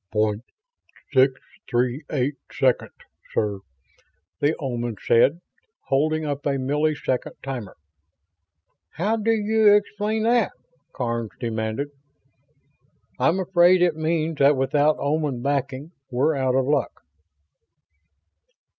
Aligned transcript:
"Point 0.11 0.41
six 1.13 1.33
three 1.69 2.03
eight 2.11 2.33
seconds, 2.51 2.89
sir," 3.35 3.59
the 4.39 4.55
Omans 4.59 4.97
said, 5.05 5.41
holding 5.89 6.25
up 6.25 6.43
a 6.47 6.57
millisecond 6.57 7.35
timer. 7.43 7.75
"How 8.95 9.15
do 9.17 9.29
you 9.31 9.67
explain 9.75 10.23
that?" 10.23 10.53
Karns 10.91 11.29
demanded. 11.39 11.89
"I'm 13.19 13.39
afraid 13.39 13.83
it 13.83 13.95
means 13.95 14.39
that 14.39 14.57
without 14.57 14.97
Oman 14.97 15.43
backing 15.43 15.91
we're 16.09 16.33
out 16.35 16.55
of 16.55 16.65
luck." 16.65 17.03